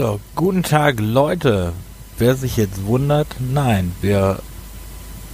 So, 0.00 0.18
guten 0.34 0.62
Tag 0.62 0.98
Leute. 0.98 1.74
Wer 2.16 2.34
sich 2.34 2.56
jetzt 2.56 2.86
wundert, 2.86 3.26
nein, 3.38 3.94
wir 4.00 4.38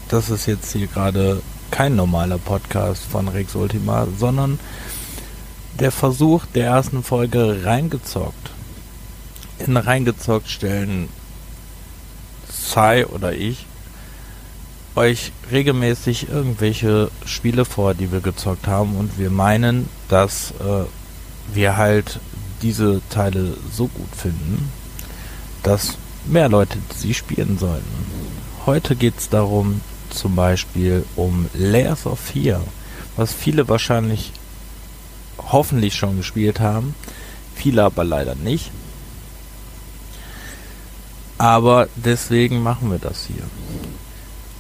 das 0.09 0.29
ist 0.29 0.47
jetzt 0.47 0.73
hier 0.73 0.89
gerade 0.89 1.41
kein 1.71 1.95
normaler 1.95 2.39
Podcast 2.39 3.05
von 3.05 3.29
Rex 3.29 3.55
Ultima, 3.55 4.09
sondern 4.19 4.59
der 5.79 5.93
Versuch 5.93 6.47
der 6.47 6.67
ersten 6.67 7.05
Folge 7.05 7.61
reingezockt. 7.65 8.51
In 9.61 9.77
reingezockt 9.77 10.49
stellen 10.49 11.11
Sai 12.51 13.07
oder 13.07 13.35
ich 13.35 13.67
euch 14.97 15.31
regelmäßig 15.53 16.29
irgendwelche 16.29 17.13
Spiele 17.25 17.65
vor, 17.65 17.95
die 17.95 18.11
wir 18.11 18.21
gezockt 18.21 18.67
haben 18.67 18.97
und 18.97 19.17
wir 19.17 19.31
meinen, 19.31 19.89
dass 20.09 20.51
äh, 20.59 21.55
wir 21.55 21.77
halt 21.77 22.19
diese 22.67 23.01
Teile 23.11 23.57
so 23.73 23.87
gut 23.87 24.09
finden, 24.17 24.73
dass 25.63 25.97
mehr 26.25 26.49
Leute 26.49 26.79
sie 26.97 27.15
spielen 27.15 27.59
sollten. 27.59 28.07
Heute 28.67 28.97
geht 28.97 29.19
es 29.19 29.29
darum, 29.29 29.81
zum 30.11 30.35
Beispiel 30.35 31.05
um 31.15 31.47
Layers 31.55 32.07
of 32.07 32.19
Fear, 32.19 32.61
was 33.17 33.33
viele 33.33 33.69
wahrscheinlich 33.69 34.33
hoffentlich 35.39 35.95
schon 35.95 36.17
gespielt 36.17 36.59
haben, 36.59 36.97
viele 37.55 37.85
aber 37.85 38.03
leider 38.03 38.35
nicht. 38.35 38.73
Aber 41.39 41.89
deswegen 41.95 42.65
machen 42.65 42.91
wir 42.91 42.99
das 42.99 43.27
hier. 43.27 43.45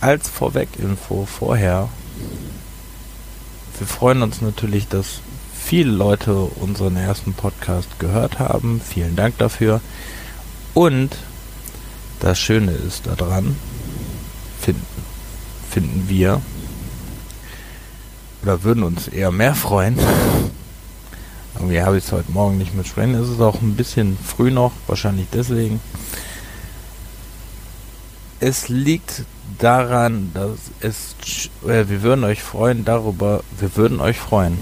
Als 0.00 0.28
Vorweg-Info 0.28 1.26
vorher, 1.26 1.88
wir 3.78 3.86
freuen 3.88 4.22
uns 4.22 4.40
natürlich, 4.42 4.86
dass 4.86 5.20
viele 5.66 5.90
Leute 5.90 6.32
unseren 6.32 6.96
ersten 6.96 7.34
Podcast 7.34 7.98
gehört 7.98 8.38
haben. 8.38 8.80
Vielen 8.80 9.16
Dank 9.16 9.36
dafür. 9.38 9.80
Und 10.74 11.16
das 12.20 12.38
Schöne 12.38 12.70
ist 12.70 13.08
daran, 13.08 13.56
finden, 14.60 14.86
finden 15.68 16.04
wir, 16.08 16.40
oder 18.44 18.62
würden 18.62 18.84
uns 18.84 19.08
eher 19.08 19.32
mehr 19.32 19.56
freuen. 19.56 19.98
Irgendwie 21.56 21.82
habe 21.82 21.98
ich 21.98 22.04
es 22.04 22.12
heute 22.12 22.30
Morgen 22.30 22.58
nicht 22.58 22.76
mit 22.76 22.86
sprechen. 22.86 23.14
Es 23.14 23.28
ist 23.28 23.40
auch 23.40 23.60
ein 23.60 23.74
bisschen 23.74 24.16
früh 24.24 24.52
noch, 24.52 24.70
wahrscheinlich 24.86 25.26
deswegen. 25.32 25.80
Es 28.38 28.68
liegt 28.68 29.24
daran, 29.58 30.30
dass 30.32 30.58
es, 30.78 31.16
äh, 31.66 31.88
wir 31.88 32.02
würden 32.02 32.22
euch 32.22 32.40
freuen 32.40 32.84
darüber, 32.84 33.42
wir 33.58 33.74
würden 33.74 34.00
euch 34.00 34.18
freuen, 34.18 34.58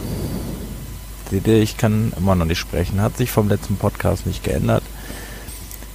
Seht 1.31 1.47
ihr, 1.47 1.63
ich 1.63 1.77
kann 1.77 2.13
immer 2.17 2.35
noch 2.35 2.45
nicht 2.45 2.59
sprechen. 2.59 3.01
Hat 3.01 3.17
sich 3.17 3.31
vom 3.31 3.49
letzten 3.49 3.77
Podcast 3.77 4.27
nicht 4.27 4.45
geändert. 4.45 4.83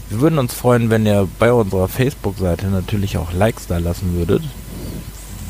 Wir 0.09 0.21
würden 0.21 0.39
uns 0.39 0.53
freuen, 0.53 0.89
wenn 0.89 1.05
ihr 1.05 1.27
bei 1.37 1.53
unserer 1.53 1.87
Facebook-Seite 1.87 2.67
natürlich 2.67 3.17
auch 3.17 3.31
Likes 3.31 3.67
da 3.67 3.77
lassen 3.77 4.15
würdet. 4.15 4.43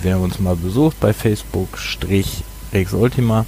Wer 0.01 0.19
uns 0.19 0.39
mal 0.39 0.55
besucht 0.55 0.99
bei 0.99 1.13
Facebook, 1.13 1.77
Strich 1.77 2.43
Rex 2.73 2.93
Ultima. 2.93 3.45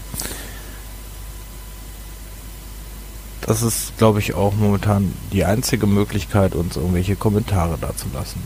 Das 3.41 3.61
ist, 3.61 3.97
glaube 3.97 4.19
ich, 4.19 4.35
auch 4.35 4.53
momentan 4.53 5.13
die 5.33 5.43
einzige 5.43 5.87
Möglichkeit, 5.87 6.55
uns 6.55 6.77
irgendwelche 6.77 7.15
Kommentare 7.15 7.77
da 7.79 7.95
zu 7.95 8.05
lassen. 8.13 8.41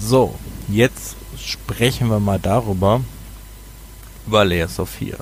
So, 0.00 0.34
jetzt 0.68 1.16
sprechen 1.36 2.08
wir 2.08 2.20
mal 2.20 2.38
darüber, 2.38 3.00
über 4.26 4.44
Lea 4.44 4.66
Sophia. 4.68 5.16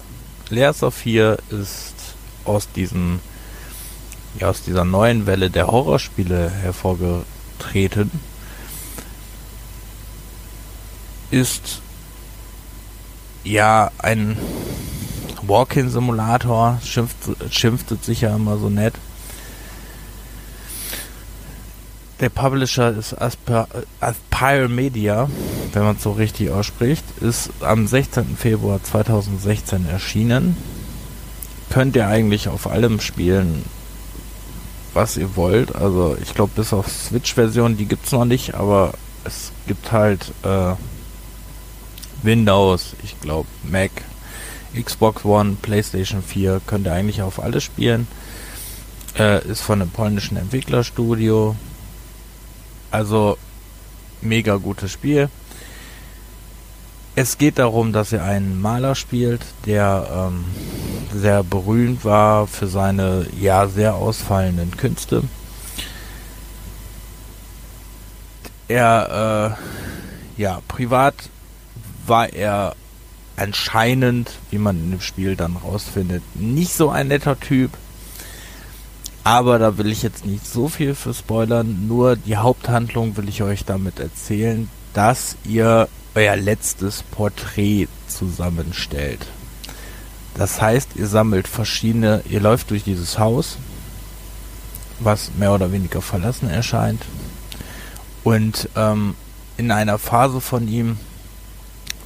Lea 0.50 0.72
Sophia 0.72 1.36
ist 1.50 1.93
aus 2.44 2.70
diesem 2.72 3.20
ja, 4.38 4.48
aus 4.48 4.62
dieser 4.62 4.84
neuen 4.84 5.26
Welle 5.26 5.50
der 5.50 5.68
Horrorspiele 5.68 6.50
hervorgetreten 6.50 8.10
ist 11.30 11.80
ja 13.44 13.90
ein 13.98 14.36
Walk-in-Simulator, 15.42 16.80
schimpft, 16.84 17.16
schimpft 17.50 18.04
sich 18.04 18.22
ja 18.22 18.34
immer 18.34 18.56
so 18.56 18.70
nett. 18.70 18.94
Der 22.20 22.28
Publisher 22.28 22.96
ist 22.96 23.20
Aspire, 23.20 23.66
Aspire 24.00 24.68
Media, 24.68 25.28
wenn 25.72 25.82
man 25.82 25.96
es 25.96 26.02
so 26.02 26.12
richtig 26.12 26.50
ausspricht, 26.50 27.04
ist 27.20 27.50
am 27.60 27.86
16. 27.86 28.36
Februar 28.36 28.82
2016 28.82 29.88
erschienen 29.88 30.56
könnt 31.74 31.96
ihr 31.96 32.06
eigentlich 32.06 32.46
auf 32.46 32.68
allem 32.68 33.00
spielen, 33.00 33.64
was 34.92 35.16
ihr 35.16 35.34
wollt. 35.34 35.74
Also 35.74 36.16
ich 36.22 36.32
glaube 36.32 36.52
bis 36.54 36.72
auf 36.72 36.88
Switch-Version, 36.88 37.76
die 37.76 37.86
gibt 37.86 38.06
es 38.06 38.12
noch 38.12 38.24
nicht, 38.24 38.54
aber 38.54 38.94
es 39.24 39.50
gibt 39.66 39.90
halt 39.90 40.32
äh, 40.44 40.74
Windows, 42.22 42.94
ich 43.02 43.20
glaube 43.20 43.48
Mac, 43.64 43.90
Xbox 44.80 45.24
One, 45.24 45.56
PlayStation 45.60 46.22
4, 46.22 46.60
könnt 46.64 46.86
ihr 46.86 46.92
eigentlich 46.92 47.22
auf 47.22 47.42
alles 47.42 47.64
spielen. 47.64 48.06
Äh, 49.18 49.44
ist 49.44 49.62
von 49.62 49.82
einem 49.82 49.90
polnischen 49.90 50.36
Entwicklerstudio. 50.36 51.56
Also 52.92 53.36
mega 54.20 54.58
gutes 54.58 54.92
Spiel. 54.92 55.28
Es 57.16 57.36
geht 57.36 57.58
darum, 57.58 57.92
dass 57.92 58.12
er 58.12 58.22
einen 58.22 58.62
Maler 58.62 58.94
spielt, 58.94 59.40
der 59.66 60.30
ähm, 60.30 60.44
sehr 61.14 61.42
berühmt 61.42 62.04
war 62.04 62.46
für 62.46 62.66
seine 62.66 63.26
ja 63.38 63.68
sehr 63.68 63.94
ausfallenden 63.94 64.76
Künste. 64.76 65.22
Er, 68.68 69.56
äh, 70.38 70.40
ja, 70.42 70.60
privat 70.68 71.14
war 72.06 72.32
er 72.32 72.74
anscheinend, 73.36 74.30
wie 74.50 74.58
man 74.58 74.76
in 74.76 74.90
dem 74.92 75.00
Spiel 75.00 75.36
dann 75.36 75.56
rausfindet, 75.56 76.22
nicht 76.34 76.72
so 76.72 76.90
ein 76.90 77.08
netter 77.08 77.38
Typ. 77.38 77.70
Aber 79.22 79.58
da 79.58 79.78
will 79.78 79.90
ich 79.90 80.02
jetzt 80.02 80.26
nicht 80.26 80.46
so 80.46 80.68
viel 80.68 80.94
für 80.94 81.14
spoilern, 81.14 81.86
nur 81.86 82.16
die 82.16 82.36
Haupthandlung 82.36 83.16
will 83.16 83.28
ich 83.28 83.42
euch 83.42 83.64
damit 83.64 83.98
erzählen, 83.98 84.68
dass 84.92 85.36
ihr 85.44 85.88
euer 86.14 86.36
letztes 86.36 87.02
Porträt 87.02 87.88
zusammenstellt. 88.06 89.26
Das 90.34 90.60
heißt, 90.60 90.90
ihr 90.96 91.06
sammelt 91.06 91.46
verschiedene, 91.46 92.22
ihr 92.28 92.40
läuft 92.40 92.70
durch 92.70 92.82
dieses 92.84 93.18
Haus, 93.18 93.56
was 95.00 95.30
mehr 95.38 95.52
oder 95.52 95.72
weniger 95.72 96.02
verlassen 96.02 96.48
erscheint. 96.50 97.02
Und 98.24 98.68
ähm, 98.74 99.14
in 99.56 99.70
einer 99.70 99.98
Phase 99.98 100.40
von 100.40 100.66
ihm, 100.66 100.98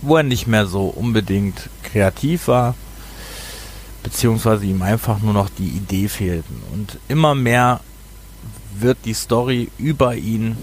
wo 0.03 0.17
er 0.17 0.23
nicht 0.23 0.47
mehr 0.47 0.67
so 0.67 0.87
unbedingt 0.87 1.71
kreativ 1.83 2.49
war, 2.49 2.75
beziehungsweise 4.03 4.67
ihm 4.67 4.83
einfach 4.83 5.21
nur 5.21 5.33
noch 5.33 5.49
die 5.49 5.69
Idee 5.69 6.09
fehlten. 6.09 6.63
Und 6.73 6.99
immer 7.09 7.35
mehr 7.35 7.81
wird 8.79 8.99
die 9.05 9.15
Story 9.15 9.71
über 9.79 10.15
ihn 10.15 10.57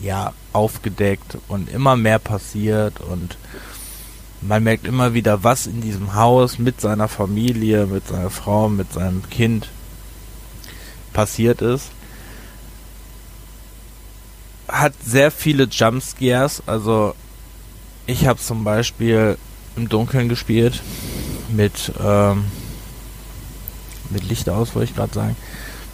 ja 0.00 0.32
aufgedeckt 0.52 1.38
und 1.48 1.68
immer 1.70 1.96
mehr 1.96 2.18
passiert 2.18 3.00
und 3.00 3.36
man 4.46 4.62
merkt 4.62 4.86
immer 4.86 5.14
wieder, 5.14 5.42
was 5.42 5.66
in 5.66 5.80
diesem 5.80 6.14
Haus 6.14 6.58
mit 6.58 6.80
seiner 6.80 7.08
Familie, 7.08 7.86
mit 7.86 8.08
seiner 8.08 8.30
Frau, 8.30 8.68
mit 8.68 8.92
seinem 8.92 9.28
Kind 9.30 9.68
passiert 11.12 11.62
ist. 11.62 11.90
Hat 14.68 14.94
sehr 15.04 15.30
viele 15.30 15.64
Jumpscares, 15.64 16.62
also 16.66 17.14
ich 18.06 18.26
habe 18.26 18.38
zum 18.38 18.64
Beispiel 18.64 19.38
im 19.76 19.88
Dunkeln 19.88 20.28
gespielt 20.28 20.82
mit 21.48 21.92
ähm, 22.02 22.44
mit 24.10 24.24
Licht 24.24 24.48
aus, 24.48 24.74
wollte 24.74 24.90
ich 24.90 24.96
gerade 24.96 25.14
sagen 25.14 25.36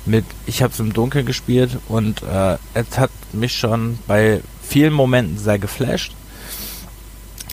mit, 0.07 0.25
ich 0.47 0.63
habe 0.63 0.73
es 0.73 0.81
im 0.81 0.93
Dunkeln 0.93 1.27
gespielt 1.27 1.79
und 1.89 2.23
äh, 2.23 2.57
es 2.75 2.99
hat 2.99 3.11
mich 3.33 3.57
schon 3.57 3.99
bei 4.07 4.41
vielen 4.63 4.93
Momenten 4.93 5.39
sehr 5.39 5.59
geflasht. 5.59 6.15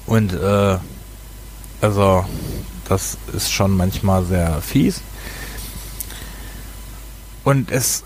Und 0.08 0.34
äh, 0.34 0.78
also 1.82 2.26
das 2.88 3.18
ist 3.34 3.52
schon 3.52 3.76
manchmal 3.76 4.24
sehr 4.26 4.62
fies. 4.62 5.02
Und 7.44 7.72
es, 7.72 8.04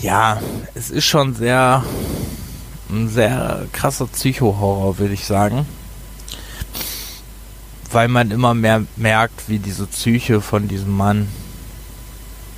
ja, 0.00 0.40
es 0.74 0.90
ist 0.90 1.06
schon 1.06 1.34
sehr, 1.34 1.84
ein 2.90 3.08
sehr 3.08 3.66
krasser 3.72 4.06
Psycho-Horror, 4.06 4.98
würde 4.98 5.14
ich 5.14 5.26
sagen. 5.26 5.66
Weil 7.90 8.08
man 8.08 8.30
immer 8.30 8.54
mehr 8.54 8.84
merkt, 8.96 9.48
wie 9.48 9.58
diese 9.58 9.86
Psyche 9.86 10.40
von 10.40 10.68
diesem 10.68 10.96
Mann 10.96 11.28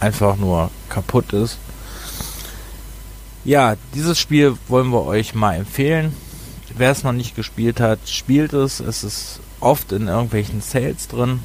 einfach 0.01 0.37
nur 0.37 0.71
kaputt 0.89 1.33
ist. 1.33 1.59
Ja, 3.45 3.77
dieses 3.95 4.19
Spiel 4.19 4.57
wollen 4.69 4.91
wir 4.91 5.05
euch 5.05 5.35
mal 5.35 5.55
empfehlen. 5.55 6.15
Wer 6.77 6.91
es 6.91 7.05
noch 7.05 7.13
nicht 7.13 7.37
gespielt 7.37 7.79
hat, 7.79 8.01
spielt 8.09 8.53
es. 8.53 8.81
Es 8.81 9.05
ist 9.05 9.41
oft 9.61 9.93
in 9.93 10.09
irgendwelchen 10.09 10.61
Sales 10.61 11.07
drin. 11.07 11.41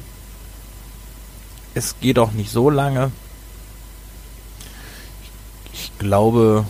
Es 1.74 1.94
geht 2.00 2.18
auch 2.18 2.32
nicht 2.32 2.50
so 2.50 2.68
lange. 2.68 3.12
Ich 5.72 5.92
glaube, 5.98 6.66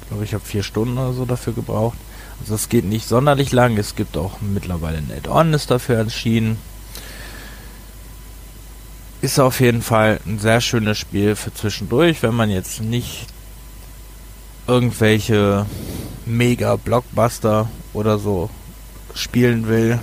ich 0.00 0.08
glaube, 0.08 0.24
ich 0.24 0.34
habe 0.34 0.44
vier 0.44 0.62
Stunden 0.62 0.96
oder 0.98 1.12
so 1.12 1.24
dafür 1.24 1.52
gebraucht. 1.52 1.98
Also 2.40 2.54
es 2.54 2.68
geht 2.68 2.84
nicht 2.84 3.08
sonderlich 3.08 3.50
lang. 3.50 3.76
Es 3.76 3.96
gibt 3.96 4.16
auch 4.16 4.40
mittlerweile 4.40 4.98
ein 4.98 5.10
Add-on, 5.10 5.52
ist 5.52 5.70
dafür 5.70 5.96
erschienen. 5.96 6.58
Ist 9.20 9.40
auf 9.40 9.60
jeden 9.60 9.82
Fall 9.82 10.20
ein 10.26 10.38
sehr 10.38 10.60
schönes 10.60 10.98
Spiel 10.98 11.34
für 11.34 11.52
zwischendurch, 11.52 12.22
wenn 12.22 12.34
man 12.34 12.50
jetzt 12.50 12.80
nicht 12.80 13.26
irgendwelche 14.68 15.66
mega 16.36 16.76
Blockbuster 16.76 17.68
oder 17.92 18.18
so 18.18 18.50
spielen 19.14 19.68
will, 19.68 19.98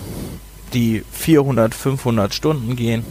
die 0.73 1.03
400, 1.11 1.73
500 1.73 2.33
Stunden 2.33 2.75
gehen, 2.75 3.05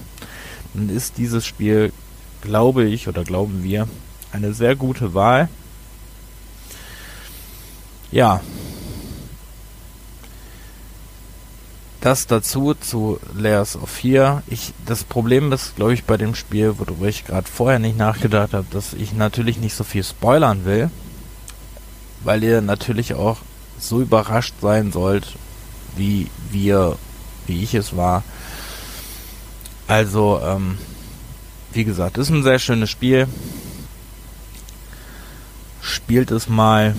dann 0.74 0.88
ist 0.88 1.18
dieses 1.18 1.44
Spiel, 1.44 1.92
glaube 2.40 2.84
ich 2.84 3.08
oder 3.08 3.24
glauben 3.24 3.62
wir, 3.62 3.88
eine 4.32 4.52
sehr 4.54 4.76
gute 4.76 5.14
Wahl. 5.14 5.48
Ja. 8.10 8.40
Das 12.00 12.28
dazu 12.28 12.74
zu 12.74 13.18
Layers 13.34 13.76
of 13.76 13.90
Fear. 13.90 14.42
Ich, 14.46 14.72
das 14.86 15.02
Problem 15.02 15.52
ist, 15.52 15.74
glaube 15.74 15.94
ich, 15.94 16.04
bei 16.04 16.16
dem 16.16 16.36
Spiel, 16.36 16.78
worüber 16.78 17.06
ich 17.06 17.26
gerade 17.26 17.48
vorher 17.48 17.80
nicht 17.80 17.98
nachgedacht 17.98 18.52
habe, 18.52 18.66
dass 18.70 18.94
ich 18.94 19.12
natürlich 19.14 19.58
nicht 19.58 19.74
so 19.74 19.82
viel 19.82 20.04
spoilern 20.04 20.64
will, 20.64 20.90
weil 22.24 22.42
ihr 22.42 22.60
natürlich 22.60 23.14
auch 23.14 23.38
so 23.78 24.00
überrascht 24.00 24.54
sein 24.60 24.92
sollt, 24.92 25.26
wie 25.96 26.28
wir, 26.50 26.96
wie 27.46 27.62
ich 27.62 27.74
es 27.74 27.96
war. 27.96 28.24
Also, 29.86 30.40
ähm, 30.42 30.78
wie 31.72 31.84
gesagt, 31.84 32.18
ist 32.18 32.30
ein 32.30 32.42
sehr 32.42 32.58
schönes 32.58 32.90
Spiel. 32.90 33.26
Spielt 35.80 36.30
es 36.30 36.48
mal. 36.48 36.94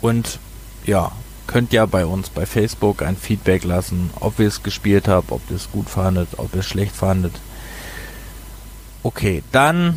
Und 0.00 0.38
ja, 0.84 1.12
könnt 1.46 1.72
ja 1.72 1.86
bei 1.86 2.04
uns 2.04 2.30
bei 2.30 2.46
Facebook 2.46 3.02
ein 3.02 3.16
Feedback 3.16 3.64
lassen, 3.64 4.10
ob 4.20 4.38
ihr 4.38 4.48
es 4.48 4.62
gespielt 4.62 5.08
habt, 5.08 5.30
ob 5.30 5.40
ihr 5.50 5.56
es 5.56 5.70
gut 5.70 5.88
fandet, 5.88 6.28
ob 6.36 6.52
ihr 6.54 6.60
es 6.60 6.66
schlecht 6.66 6.94
fandet. 6.94 7.34
Okay, 9.02 9.42
dann 9.52 9.96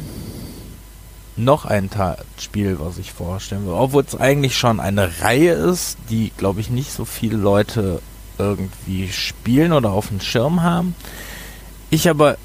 noch 1.37 1.65
ein 1.65 1.89
Ta 1.89 2.17
Spiel, 2.39 2.77
was 2.79 2.97
ich 2.97 3.11
vorstellen 3.13 3.65
will. 3.65 3.73
Obwohl 3.73 4.03
es 4.03 4.15
eigentlich 4.15 4.57
schon 4.57 4.79
eine 4.79 5.21
Reihe 5.21 5.53
ist, 5.53 5.97
die, 6.09 6.31
glaube 6.37 6.59
ich, 6.61 6.69
nicht 6.69 6.91
so 6.91 7.05
viele 7.05 7.37
Leute 7.37 8.01
irgendwie 8.37 9.09
spielen 9.11 9.73
oder 9.73 9.91
auf 9.91 10.07
dem 10.07 10.19
Schirm 10.19 10.63
haben. 10.63 10.95
Ich 11.89 12.09
aber 12.09 12.37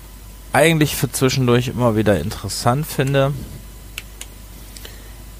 eigentlich 0.52 0.94
für 0.94 1.10
zwischendurch 1.10 1.68
immer 1.68 1.96
wieder 1.96 2.20
interessant 2.20 2.86
finde, 2.86 3.32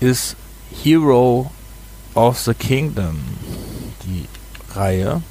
ist 0.01 0.37
Hero 0.83 1.51
of 2.15 2.39
the 2.41 2.55
Kingdom, 2.55 3.21
die 4.05 4.27
Reihe. 4.75 5.23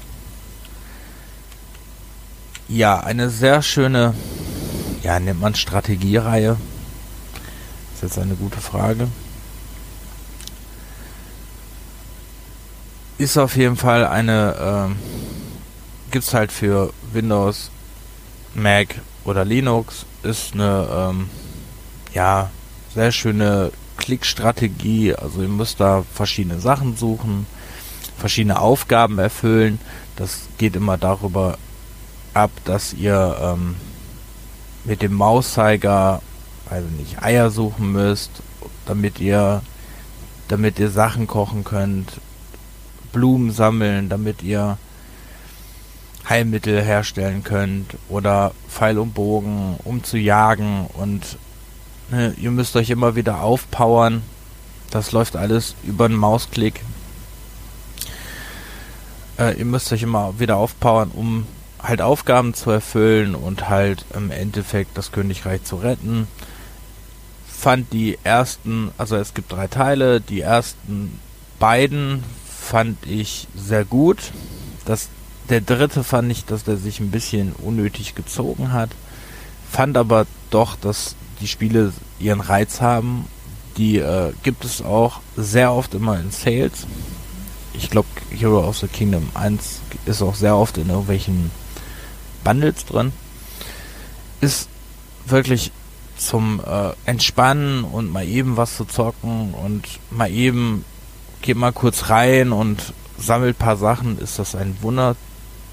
Ja, 2.67 3.01
eine 3.01 3.29
sehr 3.29 3.61
schöne, 3.61 4.13
ja, 5.03 5.19
nennt 5.19 5.41
man 5.41 5.55
Strategiereihe 5.55 6.57
ist 8.01 8.15
jetzt 8.15 8.23
eine 8.23 8.33
gute 8.35 8.59
Frage. 8.59 9.07
Ist 13.19 13.37
auf 13.37 13.55
jeden 13.55 13.75
Fall 13.75 14.07
eine, 14.07 14.55
ähm, 14.59 14.95
gibt 16.09 16.25
es 16.25 16.33
halt 16.33 16.51
für 16.51 16.93
Windows, 17.13 17.69
Mac 18.55 18.95
oder 19.23 19.45
Linux, 19.45 20.05
ist 20.23 20.55
eine, 20.55 20.87
ähm, 20.91 21.29
ja, 22.13 22.49
sehr 22.95 23.11
schöne 23.11 23.71
Klickstrategie. 23.97 25.13
Also 25.13 25.43
ihr 25.43 25.47
müsst 25.47 25.79
da 25.79 26.03
verschiedene 26.11 26.59
Sachen 26.59 26.97
suchen, 26.97 27.45
verschiedene 28.17 28.59
Aufgaben 28.59 29.19
erfüllen. 29.19 29.79
Das 30.15 30.47
geht 30.57 30.75
immer 30.75 30.97
darüber 30.97 31.59
ab, 32.33 32.49
dass 32.65 32.93
ihr 32.93 33.37
ähm, 33.39 33.75
mit 34.85 35.03
dem 35.03 35.13
Mauszeiger 35.13 36.23
also 36.71 36.87
nicht, 36.97 37.21
Eier 37.21 37.51
suchen 37.51 37.91
müsst, 37.91 38.31
damit 38.85 39.19
ihr, 39.19 39.61
damit 40.47 40.79
ihr 40.79 40.89
Sachen 40.89 41.27
kochen 41.27 41.63
könnt, 41.63 42.13
Blumen 43.11 43.51
sammeln, 43.51 44.07
damit 44.07 44.41
ihr 44.41 44.77
Heilmittel 46.29 46.81
herstellen 46.81 47.43
könnt 47.43 47.97
oder 48.07 48.53
Pfeil 48.69 48.99
und 48.99 49.13
Bogen, 49.13 49.75
um 49.83 50.03
zu 50.03 50.17
jagen 50.17 50.87
und 50.93 51.37
ne, 52.09 52.33
ihr 52.39 52.51
müsst 52.51 52.75
euch 52.77 52.89
immer 52.89 53.15
wieder 53.15 53.41
aufpowern. 53.41 54.23
Das 54.91 55.11
läuft 55.11 55.35
alles 55.35 55.75
über 55.83 56.05
einen 56.05 56.15
Mausklick. 56.15 56.81
Äh, 59.37 59.57
ihr 59.57 59.65
müsst 59.65 59.91
euch 59.91 60.03
immer 60.03 60.39
wieder 60.39 60.55
aufpowern, 60.55 61.11
um 61.13 61.47
halt 61.83 62.01
Aufgaben 62.01 62.53
zu 62.53 62.71
erfüllen 62.71 63.35
und 63.35 63.67
halt 63.67 64.05
im 64.15 64.31
Endeffekt 64.31 64.97
das 64.97 65.11
Königreich 65.11 65.63
zu 65.63 65.77
retten 65.77 66.27
fand 67.61 67.93
die 67.93 68.17
ersten, 68.23 68.89
also 68.97 69.15
es 69.17 69.35
gibt 69.35 69.51
drei 69.51 69.67
Teile, 69.67 70.19
die 70.19 70.41
ersten 70.41 71.19
beiden 71.59 72.23
fand 72.47 72.97
ich 73.05 73.47
sehr 73.55 73.85
gut. 73.85 74.31
Das, 74.85 75.09
der 75.47 75.61
dritte 75.61 76.03
fand 76.03 76.31
ich, 76.31 76.43
dass 76.45 76.63
der 76.63 76.77
sich 76.77 76.99
ein 76.99 77.11
bisschen 77.11 77.53
unnötig 77.53 78.15
gezogen 78.15 78.73
hat. 78.73 78.89
Fand 79.71 79.95
aber 79.95 80.25
doch, 80.49 80.75
dass 80.75 81.15
die 81.39 81.47
Spiele 81.47 81.93
ihren 82.19 82.41
Reiz 82.41 82.81
haben. 82.81 83.27
Die 83.77 83.99
äh, 83.99 84.33
gibt 84.41 84.65
es 84.65 84.81
auch 84.81 85.21
sehr 85.37 85.71
oft 85.71 85.93
immer 85.93 86.19
in 86.19 86.31
Sales. 86.31 86.87
Ich 87.73 87.91
glaube, 87.91 88.07
Hero 88.31 88.67
of 88.67 88.79
the 88.79 88.87
Kingdom 88.87 89.29
1 89.35 89.81
ist 90.07 90.23
auch 90.23 90.33
sehr 90.33 90.55
oft 90.55 90.79
in 90.79 90.89
irgendwelchen 90.89 91.51
Bundles 92.43 92.85
drin. 92.85 93.13
Ist 94.41 94.67
wirklich 95.27 95.71
zum 96.21 96.61
äh, 96.65 96.91
Entspannen 97.05 97.83
und 97.83 98.11
mal 98.11 98.27
eben 98.27 98.57
was 98.57 98.77
zu 98.77 98.85
zocken 98.85 99.53
und 99.53 99.99
mal 100.11 100.31
eben 100.31 100.85
geht 101.41 101.57
mal 101.57 101.73
kurz 101.73 102.09
rein 102.09 102.51
und 102.51 102.93
sammelt 103.17 103.57
paar 103.57 103.77
Sachen, 103.77 104.19
ist 104.19 104.37
das 104.39 104.55
ein 104.55 104.77
wunder 104.81 105.15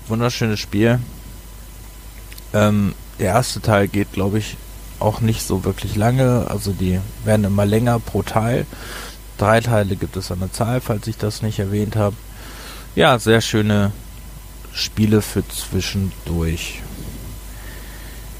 wunderschönes 0.06 0.58
Spiel. 0.58 1.00
Ähm, 2.54 2.94
der 3.18 3.28
erste 3.28 3.60
Teil 3.60 3.88
geht, 3.88 4.12
glaube 4.12 4.38
ich, 4.38 4.56
auch 5.00 5.20
nicht 5.20 5.42
so 5.42 5.64
wirklich 5.64 5.96
lange. 5.96 6.46
Also 6.48 6.72
die 6.72 6.98
werden 7.24 7.44
immer 7.44 7.66
länger 7.66 8.00
pro 8.00 8.22
Teil. 8.22 8.66
Drei 9.36 9.60
Teile 9.60 9.96
gibt 9.96 10.16
es 10.16 10.32
an 10.32 10.40
der 10.40 10.52
Zahl, 10.52 10.80
falls 10.80 11.06
ich 11.06 11.18
das 11.18 11.42
nicht 11.42 11.58
erwähnt 11.58 11.94
habe. 11.94 12.16
Ja, 12.94 13.18
sehr 13.18 13.42
schöne 13.42 13.92
Spiele 14.72 15.20
für 15.20 15.46
zwischendurch. 15.46 16.80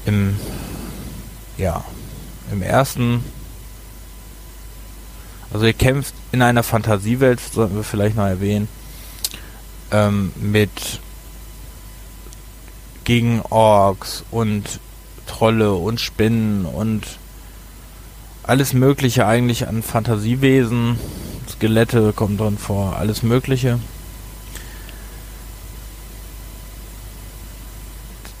Im 0.05 0.37
ja, 1.57 1.83
im 2.51 2.61
ersten, 2.61 3.23
also 5.51 5.65
ihr 5.65 5.73
kämpft 5.73 6.13
in 6.31 6.41
einer 6.41 6.63
Fantasiewelt, 6.63 7.39
sollten 7.39 7.75
wir 7.75 7.83
vielleicht 7.83 8.15
noch 8.15 8.25
erwähnen, 8.25 8.67
ähm, 9.91 10.31
mit 10.35 10.99
gegen 13.03 13.41
Orks 13.49 14.23
und 14.29 14.79
Trolle 15.25 15.73
und 15.73 15.99
Spinnen 15.99 16.65
und 16.65 17.03
alles 18.43 18.73
Mögliche 18.73 19.25
eigentlich 19.25 19.67
an 19.67 19.83
Fantasiewesen. 19.83 20.99
Skelette 21.49 22.13
kommen 22.13 22.37
drin 22.37 22.57
vor, 22.57 22.95
alles 22.97 23.23
Mögliche. 23.23 23.79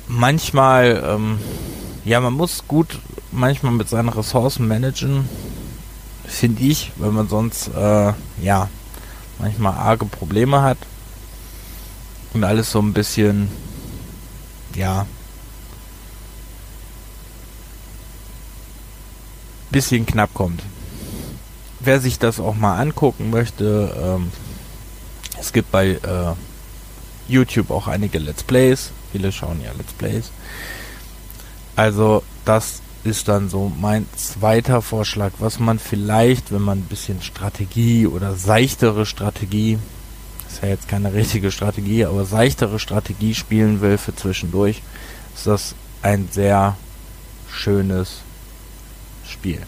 Manchmal, 0.07 1.03
ähm, 1.05 1.39
ja, 2.09 2.19
man 2.19 2.33
muss 2.33 2.63
gut 2.67 2.97
manchmal 3.31 3.71
mit 3.71 3.87
seinen 3.87 4.09
Ressourcen 4.09 4.67
managen, 4.67 5.29
finde 6.25 6.63
ich, 6.63 6.91
wenn 6.95 7.13
man 7.13 7.29
sonst 7.29 7.67
äh, 7.67 8.13
ja 8.41 8.67
manchmal 9.37 9.75
arge 9.75 10.05
Probleme 10.05 10.63
hat 10.63 10.79
und 12.33 12.43
alles 12.43 12.71
so 12.71 12.79
ein 12.79 12.93
bisschen 12.93 13.47
ja 14.73 15.05
bisschen 19.69 20.07
knapp 20.07 20.33
kommt. 20.33 20.63
Wer 21.79 21.99
sich 21.99 22.17
das 22.17 22.39
auch 22.39 22.55
mal 22.55 22.79
angucken 22.79 23.29
möchte, 23.29 23.95
ähm, 24.01 24.31
es 25.39 25.53
gibt 25.53 25.71
bei 25.71 25.89
äh, 25.89 26.33
YouTube 27.27 27.69
auch 27.69 27.87
einige 27.87 28.17
Let's 28.17 28.41
Plays. 28.41 28.89
Viele 29.11 29.31
schauen 29.31 29.61
ja 29.63 29.71
Let's 29.77 29.93
Plays. 29.93 30.31
Also 31.79 32.23
das 32.43 32.81
ist 33.05 33.29
dann 33.29 33.47
so 33.47 33.71
mein 33.79 34.05
zweiter 34.17 34.81
Vorschlag, 34.81 35.31
was 35.39 35.59
man 35.59 35.79
vielleicht, 35.79 36.51
wenn 36.51 36.61
man 36.61 36.79
ein 36.79 36.89
bisschen 36.89 37.21
Strategie 37.21 38.05
oder 38.05 38.35
seichtere 38.35 39.05
Strategie, 39.05 39.79
ist 40.49 40.61
ja 40.61 40.67
jetzt 40.67 40.89
keine 40.89 41.13
richtige 41.13 41.53
Strategie, 41.53 42.03
aber 42.03 42.25
seichtere 42.25 42.79
Strategie 42.79 43.33
spielen 43.33 43.79
will 43.79 43.97
für 43.97 44.13
zwischendurch, 44.13 44.81
ist 45.33 45.47
das 45.47 45.73
ein 46.01 46.27
sehr 46.29 46.75
schönes 47.49 48.23
Spiel. 49.25 49.61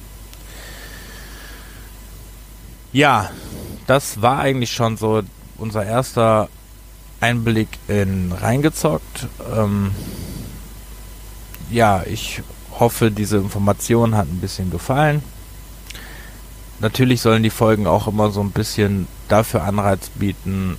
Ja, 2.91 3.29
das 3.87 4.21
war 4.21 4.39
eigentlich 4.39 4.73
schon 4.73 4.97
so 4.97 5.21
unser 5.57 5.85
erster 5.85 6.49
Einblick 7.21 7.69
in 7.87 8.33
reingezockt. 8.33 9.27
Ähm, 9.55 9.91
ja, 11.71 12.03
ich 12.05 12.41
hoffe, 12.79 13.11
diese 13.11 13.37
Information 13.37 14.15
hat 14.15 14.27
ein 14.27 14.39
bisschen 14.39 14.69
gefallen. 14.71 15.23
Natürlich 16.79 17.21
sollen 17.21 17.43
die 17.43 17.49
Folgen 17.49 17.87
auch 17.87 18.07
immer 18.07 18.31
so 18.31 18.41
ein 18.41 18.51
bisschen 18.51 19.07
dafür 19.27 19.63
Anreiz 19.63 20.09
bieten 20.09 20.77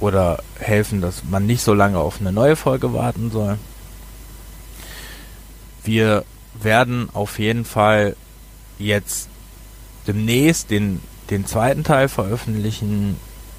oder 0.00 0.42
helfen, 0.58 1.00
dass 1.00 1.22
man 1.24 1.46
nicht 1.46 1.62
so 1.62 1.74
lange 1.74 1.98
auf 1.98 2.20
eine 2.20 2.32
neue 2.32 2.56
Folge 2.56 2.92
warten 2.92 3.30
soll. 3.30 3.58
Wir 5.84 6.24
werden 6.60 7.08
auf 7.12 7.38
jeden 7.38 7.64
Fall 7.64 8.16
jetzt 8.78 9.28
demnächst 10.06 10.70
den, 10.70 11.00
den 11.30 11.46
zweiten 11.46 11.84
Teil 11.84 12.08
veröffentlichen. 12.08 13.16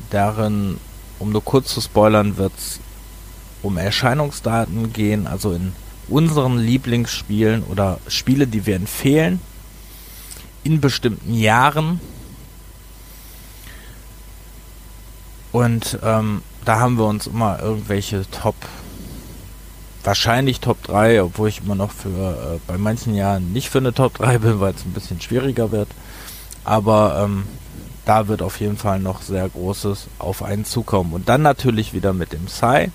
Darin, 0.09 0.77
um 1.19 1.31
nur 1.31 1.43
kurz 1.43 1.73
zu 1.73 1.81
spoilern, 1.81 2.37
wird 2.37 2.53
es 2.57 2.79
um 3.61 3.77
Erscheinungsdaten 3.77 4.91
gehen, 4.93 5.27
also 5.27 5.53
in 5.53 5.73
unseren 6.07 6.57
Lieblingsspielen 6.57 7.63
oder 7.63 7.99
Spiele, 8.07 8.47
die 8.47 8.65
wir 8.65 8.75
empfehlen, 8.75 9.39
in 10.63 10.81
bestimmten 10.81 11.33
Jahren. 11.33 11.99
Und 15.51 15.99
ähm, 16.03 16.41
da 16.65 16.79
haben 16.79 16.97
wir 16.97 17.05
uns 17.05 17.27
immer 17.27 17.61
irgendwelche 17.61 18.29
Top, 18.31 18.55
wahrscheinlich 20.03 20.59
Top 20.59 20.81
3, 20.83 21.23
obwohl 21.23 21.49
ich 21.49 21.61
immer 21.61 21.75
noch 21.75 21.91
für 21.91 22.09
äh, 22.55 22.59
bei 22.67 22.77
manchen 22.77 23.13
Jahren 23.13 23.53
nicht 23.53 23.69
für 23.69 23.77
eine 23.77 23.93
Top 23.93 24.15
3 24.15 24.39
bin, 24.39 24.59
weil 24.59 24.73
es 24.73 24.85
ein 24.85 24.93
bisschen 24.93 25.21
schwieriger 25.21 25.71
wird. 25.71 25.89
Aber 26.63 27.21
ähm, 27.23 27.43
da 28.05 28.27
wird 28.27 28.41
auf 28.41 28.59
jeden 28.59 28.77
Fall 28.77 28.99
noch 28.99 29.21
sehr 29.21 29.47
Großes 29.47 30.07
auf 30.19 30.43
einen 30.43 30.65
zukommen. 30.65 31.13
Und 31.13 31.29
dann 31.29 31.41
natürlich 31.41 31.93
wieder 31.93 32.13
mit 32.13 32.33
dem 32.33 32.47
Sai 32.47 32.91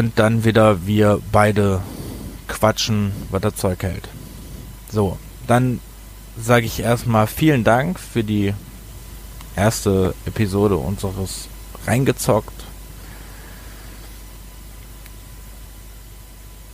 und 0.00 0.18
dann 0.18 0.44
wieder 0.44 0.86
wir 0.86 1.20
beide 1.30 1.82
quatschen, 2.48 3.12
was 3.30 3.42
das 3.42 3.56
Zeug 3.56 3.82
hält. 3.82 4.08
So, 4.90 5.18
dann 5.46 5.78
sage 6.38 6.64
ich 6.64 6.80
erstmal 6.80 7.26
vielen 7.26 7.64
Dank 7.64 8.00
für 8.00 8.24
die 8.24 8.54
erste 9.56 10.14
Episode 10.24 10.78
unseres 10.78 11.48
Reingezockt, 11.86 12.64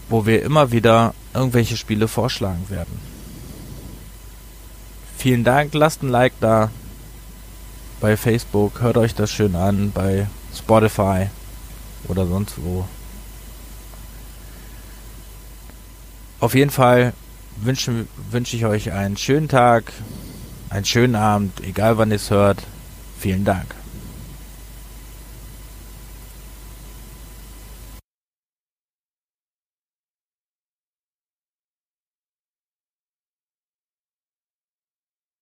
wo 0.09 0.25
wir 0.25 0.45
immer 0.45 0.71
wieder 0.71 1.13
irgendwelche 1.35 1.77
Spiele 1.77 2.07
vorschlagen 2.07 2.71
werden. 2.71 2.97
Vielen 5.19 5.43
Dank, 5.43 5.75
lasst 5.75 6.05
ein 6.05 6.11
Like 6.11 6.35
da 6.41 6.71
bei 8.01 8.17
Facebook, 8.17 8.83
hört 8.83 8.97
euch 8.97 9.17
das 9.17 9.33
schön 9.33 9.57
an 9.57 9.91
bei 9.91 10.29
Spotify 10.55 11.27
oder 12.07 12.25
sonst 12.25 12.55
wo. 12.59 12.85
Auf 16.39 16.55
jeden 16.55 16.71
Fall 16.71 17.13
wünsche 17.57 18.07
wünsch 18.31 18.53
ich 18.53 18.67
euch 18.67 18.93
einen 18.93 19.17
schönen 19.17 19.49
Tag, 19.49 19.93
einen 20.69 20.85
schönen 20.85 21.15
Abend, 21.15 21.61
egal 21.65 21.97
wann 21.97 22.11
ihr 22.11 22.17
es 22.17 22.31
hört. 22.31 22.63
Vielen 23.19 23.45
Dank. 23.45 23.75